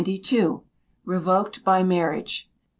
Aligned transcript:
Revoked 1.05 1.63
by 1.63 1.83
Marriage. 1.83 2.49